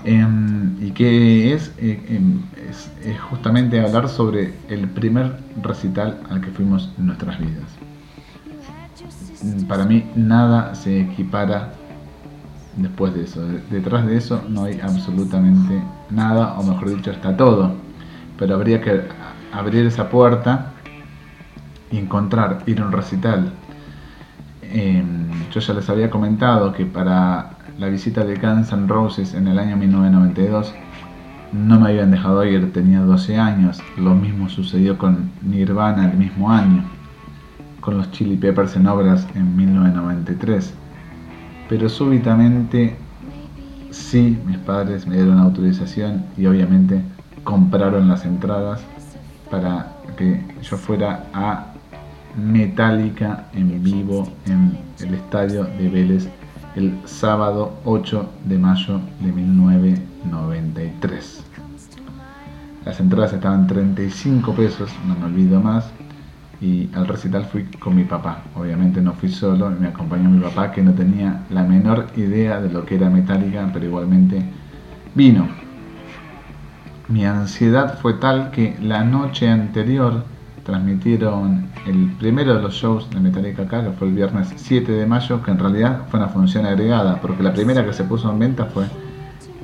[0.03, 6.41] Em, y que es, eh, em, es, es justamente hablar sobre el primer recital al
[6.41, 7.79] que fuimos en nuestras vidas.
[9.41, 11.73] Mm, Para mí nada se equipara
[12.73, 13.45] después de eso.
[13.45, 17.75] De- Detrás de eso no hay absolutamente nada, o mejor dicho, está todo.
[18.37, 19.03] Pero habría que
[19.51, 20.73] abrir esa puerta
[21.91, 23.53] y encontrar, ir a un recital.
[24.61, 29.47] Em, yo ya les había comentado que para la visita de Guns N' Roses en
[29.47, 30.73] el año 1992
[31.51, 33.79] no me habían dejado ir, tenía 12 años.
[33.97, 36.84] Lo mismo sucedió con Nirvana el mismo año,
[37.81, 40.73] con los Chili Peppers en obras en 1993.
[41.67, 42.95] Pero súbitamente
[43.89, 47.01] sí, mis padres me dieron autorización y obviamente
[47.43, 48.81] compraron las entradas
[49.49, 51.73] para que yo fuera a
[52.38, 56.29] Metallica en vivo en el estadio de Vélez
[56.75, 61.43] el sábado 8 de mayo de 1993.
[62.86, 65.91] Las entradas estaban 35 pesos, no me olvido más.
[66.60, 68.43] Y al recital fui con mi papá.
[68.55, 72.69] Obviamente no fui solo, me acompañó mi papá que no tenía la menor idea de
[72.69, 74.43] lo que era Metallica, pero igualmente
[75.15, 75.47] vino.
[77.07, 80.23] Mi ansiedad fue tal que la noche anterior
[80.63, 85.06] transmitieron el primero de los shows de Metallica acá, que fue el viernes 7 de
[85.06, 88.39] mayo, que en realidad fue una función agregada, porque la primera que se puso en
[88.39, 88.86] venta fue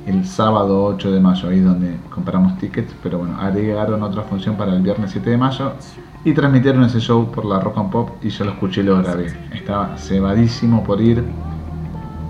[0.06, 4.74] el sábado 8 de mayo, ahí donde compramos tickets, pero bueno, agregaron otra función para
[4.74, 5.72] el viernes 7 de mayo
[6.24, 8.98] y transmitieron ese show por la Rock and Pop y yo lo escuché y lo
[9.02, 9.26] grabé.
[9.52, 11.22] Estaba cebadísimo por ir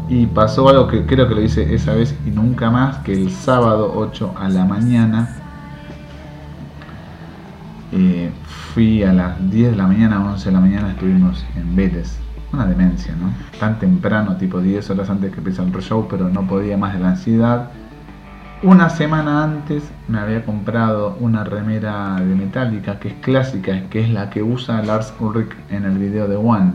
[0.09, 3.31] y pasó algo que creo que lo hice esa vez y nunca más, que el
[3.31, 5.48] sábado 8 a la mañana
[7.99, 8.31] eh,
[8.73, 12.17] fui a las 10 de la mañana, 11 de la mañana estuvimos en Vélez.
[12.53, 13.33] Una demencia, ¿no?
[13.59, 17.01] Tan temprano, tipo 10 horas antes que empiece el show, pero no podía más de
[17.01, 17.71] la ansiedad.
[18.63, 24.11] Una semana antes me había comprado una remera de Metallica que es clásica, que es
[24.11, 26.73] la que usa Lars Ulrich en el video de One.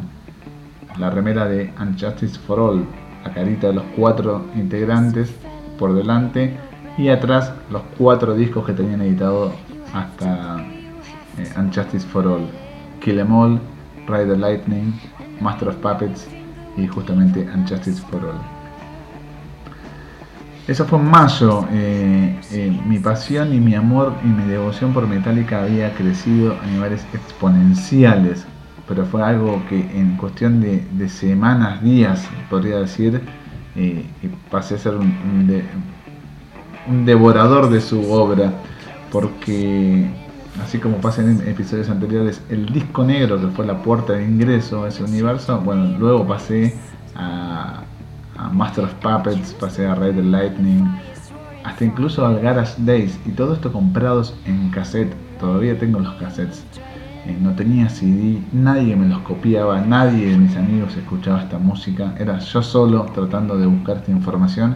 [0.98, 2.86] La remera de Unjustice for All,
[3.24, 5.34] la carita de los cuatro integrantes
[5.80, 6.56] por delante
[6.98, 9.54] y atrás los cuatro discos que tenían editado
[9.94, 10.64] hasta
[11.38, 12.50] eh, for All,
[13.02, 13.60] Kill Em All,
[14.08, 14.94] Ride the Lightning,
[15.40, 16.28] Master of Puppets
[16.78, 18.40] y justamente Unjustice for All.
[20.68, 21.68] Eso fue en mayo.
[21.72, 26.66] eh, eh, mi pasión y mi amor y mi devoción por Metallica había crecido a
[26.66, 28.46] niveles exponenciales.
[28.88, 33.22] pero fue algo que en cuestión de, semanas, días, podría decir,
[33.76, 35.64] eh, que pasé a ser un,
[36.88, 38.52] un devorador de su obra,
[39.12, 40.10] porque
[40.62, 44.84] así como pasa en episodios anteriores, el disco negro que fue la puerta de ingreso
[44.84, 46.76] a ese universo, bueno, luego pasé
[47.16, 47.84] a,
[48.38, 50.86] a Master of Puppets, pasé a Red Lightning,
[51.64, 56.64] hasta incluso al Garage Days, y todo esto comprados en cassette, todavía tengo los cassettes.
[57.26, 62.14] Eh, no tenía CD, nadie me los copiaba, nadie de mis amigos escuchaba esta música,
[62.20, 64.76] era yo solo tratando de buscar esta información.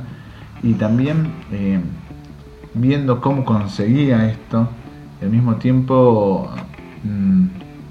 [0.63, 1.81] Y también eh,
[2.73, 4.69] viendo cómo conseguía esto,
[5.21, 6.49] y al mismo tiempo
[7.03, 7.45] mm,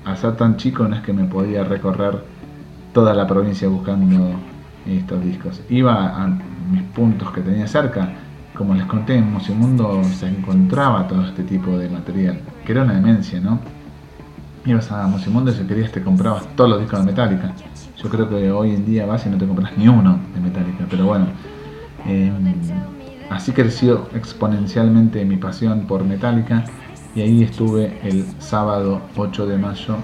[0.04, 2.22] al ser tan chico no es que me podía recorrer
[2.92, 4.30] toda la provincia buscando
[4.86, 5.60] estos discos.
[5.68, 6.28] Iba a
[6.70, 8.08] mis puntos que tenía cerca,
[8.56, 12.94] como les conté en Musimundo se encontraba todo este tipo de material, que era una
[12.94, 13.58] demencia, ¿no?
[14.64, 17.52] Ibas a Musimundo y si querías te comprabas todos los discos de Metallica.
[17.96, 20.86] Yo creo que hoy en día vas y no te compras ni uno de Metallica,
[20.88, 21.26] pero bueno.
[22.06, 22.32] eh,
[23.30, 26.64] así creció exponencialmente mi pasión por Metallica
[27.16, 29.96] y ahí estuve el sábado 8 de mayo.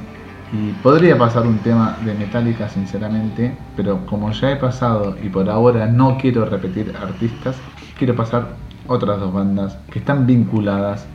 [0.50, 5.48] Y podría pasar un tema de Metallica sinceramente, pero como ya he pasado y por
[5.48, 7.56] ahora no quiero repetir artistas,
[7.98, 8.56] quiero pasar
[8.88, 11.06] otras dos bandas que están vinculadas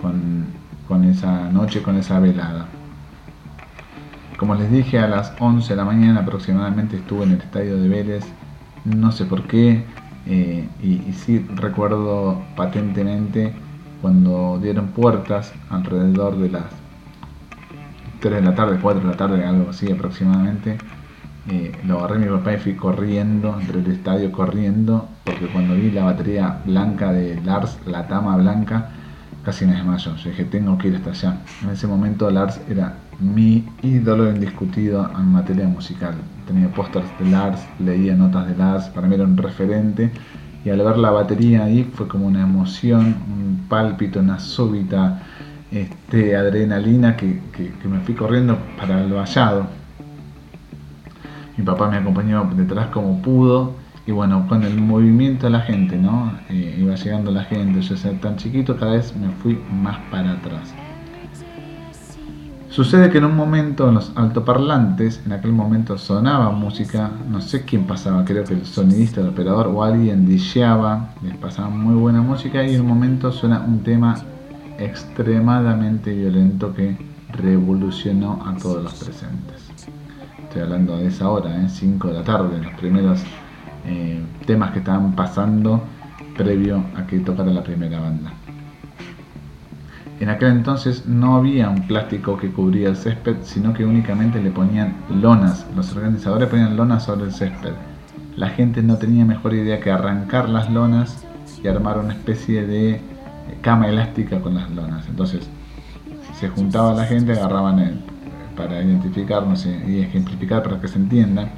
[0.00, 0.46] con,
[0.86, 2.66] con esa noche, con esa velada.
[4.36, 7.88] Como les dije, a las 11 de la mañana aproximadamente estuve en el estadio de
[7.88, 8.24] Vélez,
[8.84, 9.84] no sé por qué,
[10.26, 13.54] eh, y, y sí recuerdo patentemente
[14.06, 16.66] cuando dieron puertas alrededor de las
[18.20, 20.78] 3 de la tarde, 4 de la tarde, algo así aproximadamente.
[21.50, 25.90] eh, lo agarré mi papá y fui corriendo entre el estadio, corriendo, porque cuando vi
[25.90, 28.90] la batería blanca de Lars, la tama blanca,
[29.44, 30.14] casi me desmayo.
[30.14, 31.38] Yo dije, tengo que ir hasta allá.
[31.64, 36.14] En ese momento Lars era mi ídolo indiscutido en materia musical.
[36.46, 40.12] Tenía pósters de Lars, leía notas de Lars, para mí era un referente.
[40.66, 45.22] Y al ver la batería ahí fue como una emoción, un pálpito, una súbita
[45.70, 49.68] este, adrenalina que, que- me fui corriendo para el vallado.
[51.56, 55.98] Mi papá me acompañó detrás como pudo y bueno, con el movimiento de la gente,
[55.98, 56.38] ¿no?
[56.48, 60.32] Eh, iba llegando la gente, yo ser tan chiquito, cada vez me fui más para
[60.32, 60.76] atrás.
[62.76, 67.64] Sucede que en un momento en los altoparlantes, en aquel momento sonaba música, no sé
[67.64, 72.20] quién pasaba, creo que el sonidista, el operador o alguien disheaba, les pasaba muy buena
[72.20, 74.16] música y en un momento suena un tema
[74.78, 76.98] extremadamente violento que
[77.30, 79.70] revolucionó a todos los presentes.
[80.42, 83.22] Estoy hablando de esa hora, 5 de la tarde, los primeros
[83.86, 85.82] eh, temas que estaban pasando
[86.36, 88.34] previo a que tocara la primera banda.
[90.18, 94.50] En aquel entonces no había un plástico que cubría el césped, sino que únicamente le
[94.50, 95.66] ponían lonas.
[95.76, 97.74] Los organizadores ponían lonas sobre el césped.
[98.34, 101.24] La gente no tenía mejor idea que arrancar las lonas
[101.62, 103.00] y armar una especie de eh,
[103.60, 105.06] cama elástica con las lonas.
[105.08, 105.48] Entonces
[106.38, 108.00] se juntaba la gente, agarraban el,
[108.56, 111.50] para identificar, no sé, y ejemplificar para que se entienda,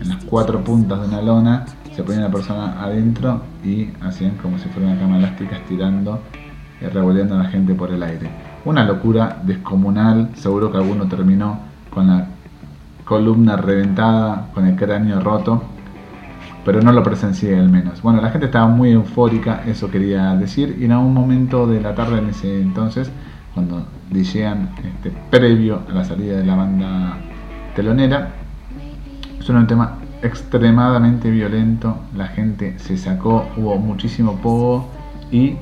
[0.00, 4.58] en las cuatro puntas de una lona se ponía la persona adentro y hacían como
[4.58, 6.20] si fuera una cama elástica estirando
[6.90, 8.28] revolviendo a la gente por el aire.
[8.64, 11.58] Una locura descomunal, seguro que alguno terminó
[11.90, 12.26] con la
[13.04, 15.62] columna reventada, con el cráneo roto,
[16.64, 18.00] pero no lo presencié al menos.
[18.02, 21.94] Bueno, la gente estaba muy eufórica, eso quería decir, y en algún momento de la
[21.94, 23.10] tarde en ese entonces,
[23.52, 27.16] cuando DJan este, previo a la salida de la banda
[27.76, 28.30] telonera,
[29.40, 34.88] suena un tema extremadamente violento, la gente se sacó, hubo muchísimo pogo
[35.30, 35.56] y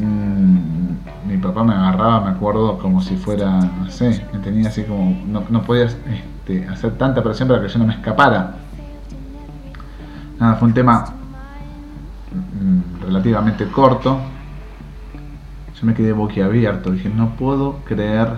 [0.00, 4.84] mm, mi papá me agarraba, me acuerdo, como si fuera, no sé, me tenía así
[4.84, 8.56] como, no, podía este, hacer tanta presión para que yo no me escapara.
[10.38, 11.04] Nada, fue un tema
[12.32, 14.18] mm, relativamente corto.
[15.78, 18.28] Yo me quedé boquiabierto, dije, no puedo creer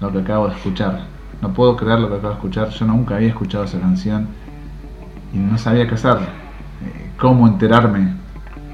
[0.00, 1.00] lo que acabo de escuchar.
[1.40, 2.68] No puedo creer lo que acabo de escuchar.
[2.70, 4.28] Yo nunca había escuchado esa canción
[5.32, 6.16] y no sabía qué hacer.
[6.18, 8.14] eh, Cómo enterarme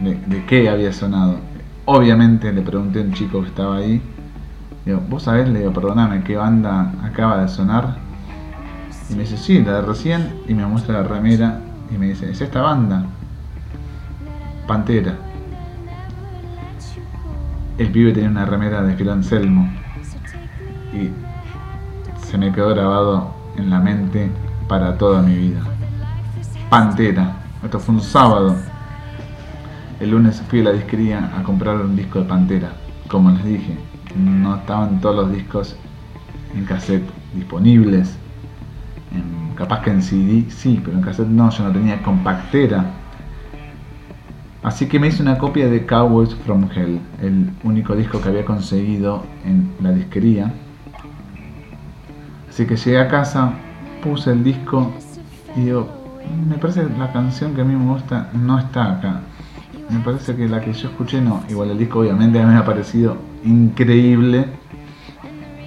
[0.01, 1.37] de, de qué había sonado.
[1.95, 4.01] Obviamente le pregunté a un chico que estaba ahí.
[4.87, 5.47] Digo, ¿vos sabés?
[5.47, 7.97] Le digo, perdóname, ¿qué banda acaba de sonar?
[9.11, 10.41] Y me dice, sí, la de recién.
[10.49, 11.61] Y me muestra la remera
[11.95, 13.05] y me dice, es esta banda.
[14.67, 15.19] Pantera.
[17.77, 19.71] El pibe tenía una remera de Phil Anselmo.
[20.95, 21.11] Y
[22.25, 24.31] se me quedó grabado en la mente
[24.67, 25.61] para toda mi vida.
[26.71, 27.37] Pantera.
[27.63, 28.57] Esto fue un sábado.
[30.03, 32.73] El lunes fui a la disquería a comprar un disco de Pantera.
[33.07, 33.79] Como les dije,
[34.17, 35.77] no estaban todos los discos
[36.57, 38.19] en cassette disponibles.
[39.55, 42.85] Capaz que en CD sí, pero en cassette no, yo no tenía compactera.
[44.65, 48.45] Así que me hice una copia de Cowboys from Hell, el único disco que había
[48.45, 50.53] conseguido en la disquería.
[52.49, 53.53] Así que llegué a casa,
[54.03, 54.91] puse el disco
[55.55, 55.89] y digo,
[56.49, 59.21] me parece que la canción que a mí me gusta no está acá.
[59.91, 61.43] Me parece que la que yo escuché no.
[61.49, 64.47] Igual el disco obviamente me ha parecido increíble.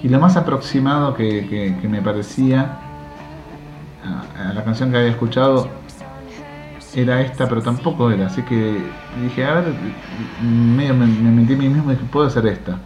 [0.02, 2.78] Y lo más aproximado que, que- me parecía
[4.04, 5.68] a, a la canción que había escuchado
[6.94, 8.26] era esta, pero tampoco era.
[8.26, 8.78] Así que
[9.22, 9.74] dije, a ver,
[10.42, 12.78] medio me, me metí a mí mismo y dije, puede ser esta.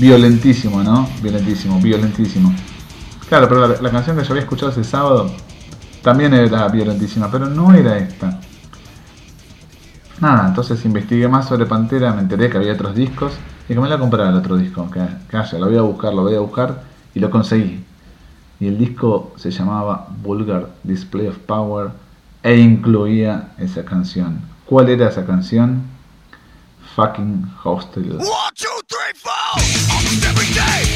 [0.00, 1.06] Violentísimo, ¿no?
[1.22, 2.54] Violentísimo, violentísimo.
[3.28, 5.30] Claro, pero la, canción que yo había escuchado ese sábado
[6.02, 8.40] también era violentísima, pero no era esta.
[10.18, 13.32] Nada, entonces investigué más sobre Pantera, me enteré que había otros discos
[13.68, 16.14] y que me la comprar el otro disco, que, que haya, lo voy a buscar,
[16.14, 16.82] lo voy a buscar
[17.14, 17.84] y lo conseguí.
[18.58, 21.90] Y el disco se llamaba Vulgar Display of Power
[22.42, 24.40] e incluía esa canción.
[24.64, 25.82] ¿Cuál era esa canción?
[26.96, 28.02] Fucking Hostel.
[28.02, 30.89] One, two, three, four.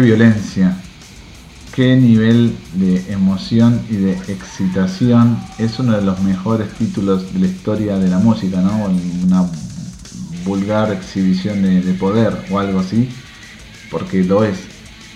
[0.00, 0.74] Qué violencia,
[1.74, 5.38] qué nivel de emoción y de excitación.
[5.58, 8.86] Es uno de los mejores títulos de la historia de la música, ¿no?
[9.22, 9.46] Una
[10.46, 13.10] vulgar exhibición de, de poder o algo así,
[13.90, 14.56] porque lo es.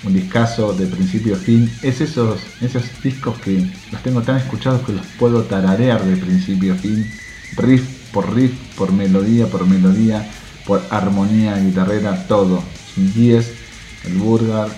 [0.05, 1.73] Un discazo de principio a fin.
[1.81, 6.75] Es esos, esos discos que los tengo tan escuchados que los puedo tararear de principio
[6.75, 7.11] a fin.
[7.57, 10.31] Riff por riff, por melodía por melodía,
[10.67, 12.59] por armonía guitarrera, todo.
[12.59, 13.64] Es un 10
[14.07, 14.69] el Burger,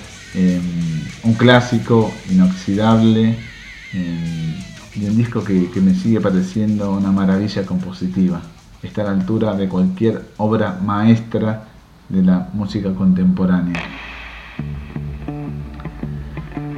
[1.25, 3.37] un clásico inoxidable
[3.93, 8.41] y un disco que, que me sigue pareciendo una maravilla compositiva.
[8.83, 11.65] Está a la altura de cualquier obra maestra
[12.09, 13.83] de la música contemporánea.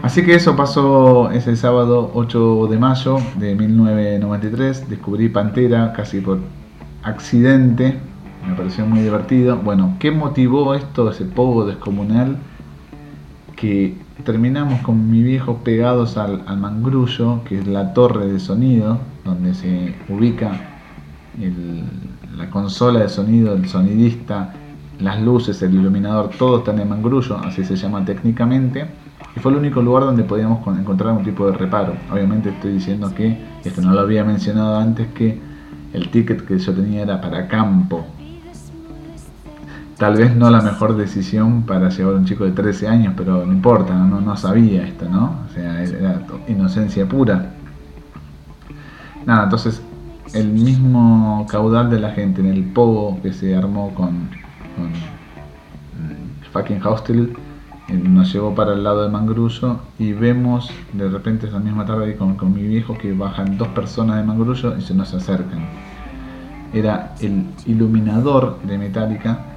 [0.03, 4.89] Así que eso pasó ese sábado 8 de mayo de 1993.
[4.89, 6.39] Descubrí Pantera casi por
[7.03, 7.99] accidente.
[8.47, 9.57] Me pareció muy divertido.
[9.57, 12.37] Bueno, ¿qué motivó esto, ese pogo descomunal?
[13.57, 19.55] Que terminamos con mi viejo pegados al, mangrullo, que es la torre de sonido, donde
[19.55, 20.53] se ubica
[22.37, 24.55] la consola de sonido, el sonidista,
[25.01, 28.87] las luces, el iluminador, todo está en el mangrullo, así se llama técnicamente.
[29.37, 31.93] Y fue el único lugar donde podíamos con- encontrar un tipo de reparo.
[32.13, 35.39] Obviamente estoy diciendo que, esto no lo había mencionado antes, que
[35.93, 38.07] el ticket que yo tenía era para campo.
[39.99, 43.45] Tal vez no la mejor decisión para llevar a un chico de 13 años, pero
[43.45, 45.41] no importa, no, no sabía esto, ¿no?
[45.51, 47.51] O sea, era inocencia pura.
[49.27, 49.83] Nada, entonces
[50.35, 54.29] el mismo caudal de la gente en el pogo que se armó con,
[54.77, 54.93] con
[56.53, 57.37] fucking Hostel
[57.89, 62.17] eh, nos llevó para el lado de Mangrullo y vemos de repente esa misma tarde
[62.17, 65.67] con, con mi viejo que bajan dos personas de Mangrullo y se nos acercan.
[66.73, 69.48] Era el iluminador de Metallica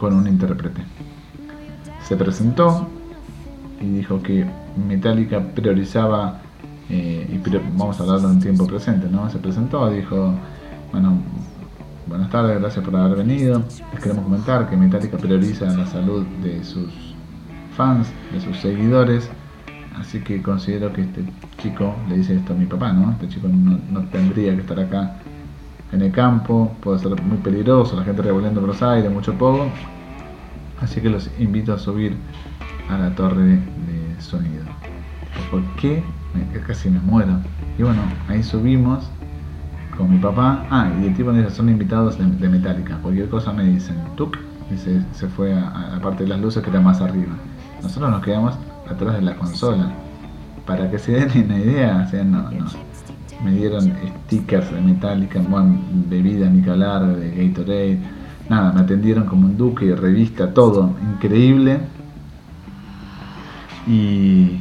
[0.00, 0.80] con un intérprete.
[2.08, 2.88] Se presentó
[3.82, 4.46] y dijo que
[4.88, 6.40] Metallica priorizaba,
[6.88, 7.38] eh, y
[7.76, 9.28] vamos a hablarlo en tiempo presente, ¿no?
[9.28, 10.34] Se presentó, dijo,
[10.90, 11.18] bueno,
[12.06, 13.62] buenas tardes, gracias por haber venido.
[13.92, 17.14] Les queremos comentar que Metallica prioriza la salud de sus
[17.76, 19.28] fans, de sus seguidores.
[19.98, 21.24] Así que considero que este
[21.58, 23.12] chico, le dice esto a mi papá, ¿no?
[23.12, 25.19] Este chico no tendría que estar acá
[25.92, 29.68] en el campo, puede ser muy peligroso, la gente revolviendo por los aires, mucho polvo.
[30.80, 32.16] Así que los invito a subir
[32.88, 34.64] a la torre de sonido.
[35.50, 36.02] ¿Por qué?
[36.66, 37.40] Casi me muero.
[37.78, 39.10] Y bueno, ahí subimos
[39.96, 40.64] con mi papá.
[40.70, 42.98] Ah, y el tipo dice, son invitados de, Metallica.
[43.02, 44.38] Cualquier cosa me dicen, tuk,
[44.72, 47.32] y se, se fue a, a la parte de las luces que era más arriba.
[47.82, 48.54] Nosotros nos quedamos
[48.88, 49.90] atrás de la consola.
[50.66, 52.66] Para que se den una idea, o sea, no, no.
[53.44, 53.92] Me dieron
[54.26, 55.78] stickers de Metallica, bueno,
[56.08, 57.98] bebida ni que hablar, de Gatorade.
[58.48, 61.80] Nada, me atendieron como un duque, revista, todo, increíble.
[63.86, 64.60] Y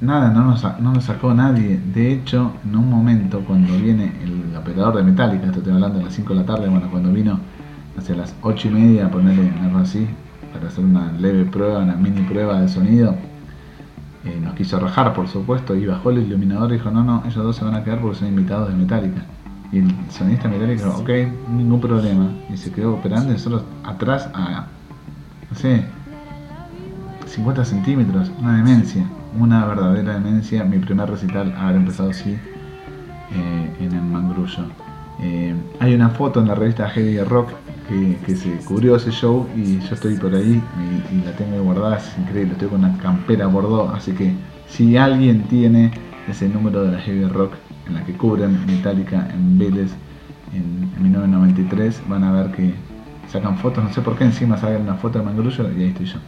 [0.00, 1.80] nada, no nos, no nos sacó nadie.
[1.94, 6.02] De hecho, en un momento, cuando viene el operador de Metallica, esto estoy hablando a
[6.02, 7.40] las 5 de la tarde, bueno, cuando vino
[7.96, 10.06] hacia las 8 y media ponerle algo así,
[10.52, 13.14] para hacer una leve prueba, una mini prueba de sonido,
[14.24, 17.42] eh, nos quiso rajar, por supuesto, y bajó el iluminador y dijo, no, no, ellos
[17.42, 19.22] dos se van a quedar porque son invitados de Metallica.
[19.72, 21.10] Y el sonidista de Metallica dijo, ok,
[21.48, 22.30] ningún problema.
[22.52, 24.66] Y se quedó operando y nosotros atrás a,
[25.50, 25.84] no sé,
[27.26, 29.04] 50 centímetros, una demencia,
[29.38, 30.64] una verdadera demencia.
[30.64, 34.64] Mi primer recital haber empezado así eh, en el Mangrullo.
[35.20, 37.50] Eh, hay una foto en la revista Heavy Rock
[38.24, 40.62] que, se cubrió ese show y yo estoy por ahí
[41.12, 44.32] y, la tengo guardada, es increíble, estoy con una campera Bordeaux, así que
[44.68, 45.90] si alguien tiene
[46.28, 47.54] ese número de la Heavy Rock
[47.88, 49.90] en la que cubren Metallica en Vélez
[50.54, 52.74] en, en 1993, van a ver que
[53.28, 56.06] sacan fotos, no sé por qué encima salen una foto de Mangrullo y ahí estoy
[56.06, 56.18] yo.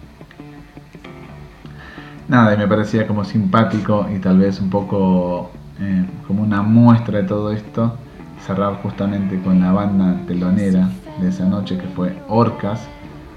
[2.28, 5.50] Nada, y me parecía como simpático y tal vez un poco
[5.80, 7.96] eh, como una muestra de todo esto,
[8.44, 10.88] cerrar justamente con la banda telonera
[11.20, 12.86] de esa noche que fue Orcas,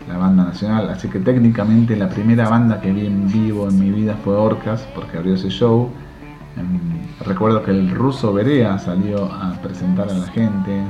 [0.07, 0.89] la banda nacional.
[0.89, 4.87] Así que técnicamente la primera banda que vi en vivo en mi vida fue Orcas,
[4.95, 5.89] porque abrió ese show.
[6.57, 10.81] Em, recuerdo que el ruso Berea salió a presentar a la gente,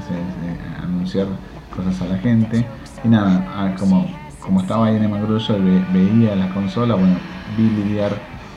[0.80, 1.28] a anunciar
[1.76, 2.66] cosas a la gente.
[3.04, 4.06] Y nada, ah, como,
[4.40, 7.16] como estaba ahí en el Mangrullo y ve- veía la consola, bueno,
[7.58, 8.12] vi lidiar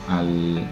[0.09, 0.67] al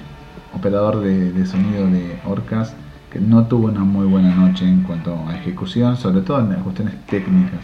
[0.53, 2.75] operador de, de sonido de Orcas,
[3.19, 6.95] no tuvo una muy buena noche en cuanto a ejecución, sobre todo en las cuestiones
[7.05, 7.59] técnicas.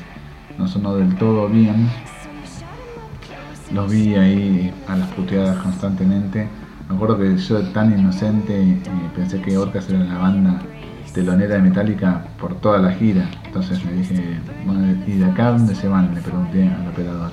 [0.58, 1.89] No sonó del todo bien.
[3.74, 6.47] Los vi ahí a las puteadas constantemente.
[6.89, 8.82] Me acuerdo que yo tan inocente eh,
[9.16, 10.62] pensé que Orcas era la banda
[11.14, 13.30] telonera de Metallica por toda la gira.
[13.45, 16.14] Entonces me dije, bueno, ¿y de acá dónde se van?
[16.14, 17.32] Le pregunté al operador.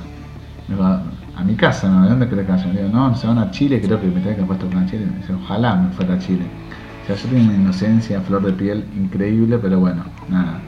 [0.69, 2.03] Me dijo, a mi casa, ¿no?
[2.05, 2.75] ¿De dónde crees que vayan?
[2.75, 5.07] Le digo, no, se van a Chile, creo que Metallica ha puesto a Chile.
[5.07, 6.45] Me dice, ojalá me fuera a Chile.
[7.17, 10.61] Yo tengo una inocencia, flor de piel increíble, pero bueno, nada.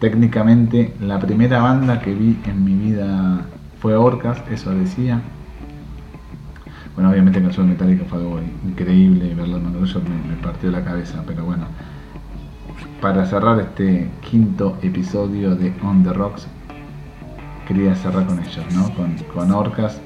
[0.00, 3.42] Técnicamente, la primera banda que vi en mi vida
[3.80, 5.20] fue Orcas, eso decía.
[6.94, 10.82] Bueno, obviamente el de Metallica fue algo increíble, verlo en Mangrullo me, me partió la
[10.82, 11.66] cabeza, pero bueno.
[13.02, 16.46] Para cerrar este quinto episodio de On the Rocks,
[17.68, 18.94] quería cerrar con ellos, ¿no?
[18.94, 20.00] Con, con Orcas.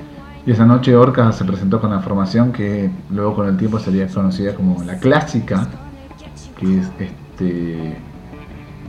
[0.45, 4.09] Y esa noche Orcas se presentó con la formación que luego con el tiempo sería
[4.09, 5.68] conocida como la clásica,
[6.59, 7.96] que es este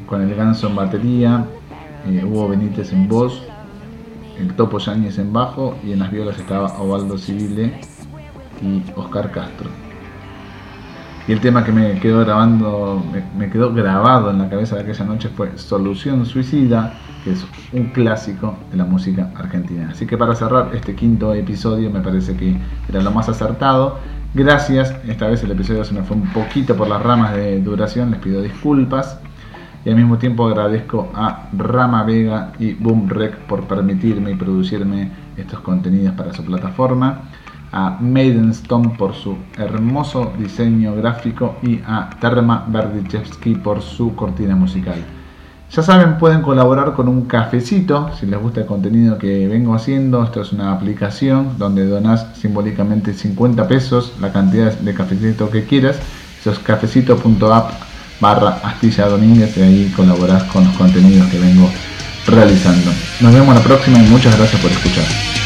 [0.05, 1.45] con el ganso en batería,
[2.05, 3.41] eh, Hugo Benítez en voz,
[4.37, 7.79] el Topo Yáñez en bajo y en las violas estaba Ovaldo Civile
[8.61, 9.69] y Oscar Castro.
[11.27, 14.83] Y el tema que me quedó grabando, me, me quedó grabado en la cabeza de
[14.83, 16.93] aquella noche fue Solución Suicida,
[17.23, 17.43] que es
[17.73, 19.89] un clásico de la música argentina.
[19.91, 22.55] Así que para cerrar este quinto episodio me parece que
[22.87, 23.97] era lo más acertado.
[24.35, 28.11] Gracias, esta vez el episodio se me fue un poquito por las ramas de duración,
[28.11, 29.17] les pido disculpas.
[29.85, 35.09] Y al mismo tiempo agradezco a Rama Vega y Boom Rec por permitirme y producirme
[35.37, 37.29] estos contenidos para su plataforma.
[37.71, 44.57] A Maiden Stone por su hermoso diseño gráfico y a Terma Berdichevsky por su cortina
[44.57, 45.01] musical.
[45.71, 50.23] Ya saben, pueden colaborar con un cafecito si les gusta el contenido que vengo haciendo.
[50.23, 55.97] Esto es una aplicación donde donas simbólicamente 50 pesos, la cantidad de cafecito que quieras.
[56.39, 57.71] Eso es cafecito.app
[58.19, 61.69] barra Astilla Domínguez y ahí colaborás con los contenidos que vengo
[62.27, 62.91] realizando.
[63.19, 65.44] Nos vemos la próxima y muchas gracias por escuchar.